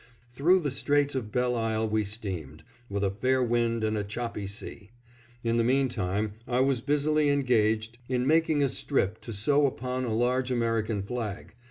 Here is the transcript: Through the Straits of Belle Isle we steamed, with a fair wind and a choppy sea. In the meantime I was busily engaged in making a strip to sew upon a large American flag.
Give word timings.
Through 0.33 0.61
the 0.61 0.71
Straits 0.71 1.13
of 1.13 1.31
Belle 1.31 1.55
Isle 1.55 1.87
we 1.87 2.03
steamed, 2.03 2.63
with 2.89 3.03
a 3.03 3.11
fair 3.11 3.43
wind 3.43 3.83
and 3.83 3.95
a 3.95 4.03
choppy 4.03 4.47
sea. 4.47 4.89
In 5.43 5.57
the 5.57 5.63
meantime 5.63 6.33
I 6.47 6.59
was 6.61 6.81
busily 6.81 7.29
engaged 7.29 7.99
in 8.09 8.25
making 8.25 8.63
a 8.63 8.69
strip 8.69 9.21
to 9.21 9.31
sew 9.31 9.67
upon 9.67 10.05
a 10.05 10.15
large 10.15 10.49
American 10.49 11.03
flag. 11.03 11.53